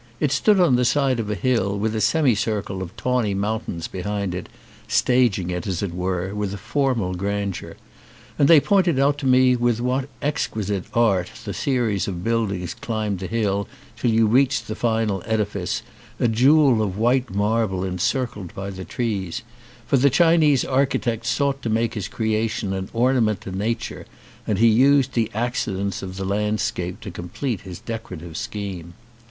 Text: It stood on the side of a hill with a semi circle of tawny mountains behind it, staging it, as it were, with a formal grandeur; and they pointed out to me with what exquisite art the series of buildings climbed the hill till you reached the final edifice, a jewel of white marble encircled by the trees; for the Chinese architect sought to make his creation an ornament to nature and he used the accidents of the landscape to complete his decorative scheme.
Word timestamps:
It 0.19 0.31
stood 0.31 0.59
on 0.59 0.77
the 0.77 0.83
side 0.83 1.19
of 1.19 1.29
a 1.29 1.35
hill 1.35 1.77
with 1.77 1.95
a 1.95 2.01
semi 2.01 2.33
circle 2.33 2.81
of 2.81 2.97
tawny 2.97 3.35
mountains 3.35 3.87
behind 3.87 4.33
it, 4.33 4.49
staging 4.87 5.51
it, 5.51 5.67
as 5.67 5.83
it 5.83 5.93
were, 5.93 6.33
with 6.33 6.55
a 6.55 6.57
formal 6.57 7.13
grandeur; 7.13 7.75
and 8.39 8.47
they 8.47 8.59
pointed 8.59 8.97
out 8.97 9.19
to 9.19 9.27
me 9.27 9.55
with 9.55 9.79
what 9.79 10.09
exquisite 10.19 10.85
art 10.95 11.29
the 11.45 11.53
series 11.53 12.07
of 12.07 12.23
buildings 12.23 12.73
climbed 12.73 13.19
the 13.19 13.27
hill 13.27 13.67
till 13.95 14.09
you 14.09 14.25
reached 14.25 14.67
the 14.67 14.73
final 14.73 15.21
edifice, 15.27 15.83
a 16.19 16.27
jewel 16.27 16.81
of 16.81 16.97
white 16.97 17.29
marble 17.29 17.83
encircled 17.85 18.55
by 18.55 18.71
the 18.71 18.83
trees; 18.83 19.43
for 19.85 19.97
the 19.97 20.09
Chinese 20.09 20.65
architect 20.65 21.27
sought 21.27 21.61
to 21.61 21.69
make 21.69 21.93
his 21.93 22.07
creation 22.07 22.73
an 22.73 22.89
ornament 22.91 23.39
to 23.41 23.51
nature 23.51 24.07
and 24.47 24.57
he 24.57 24.67
used 24.67 25.13
the 25.13 25.29
accidents 25.35 26.01
of 26.01 26.17
the 26.17 26.25
landscape 26.25 26.99
to 27.01 27.11
complete 27.11 27.61
his 27.61 27.77
decorative 27.79 28.35
scheme. 28.35 28.95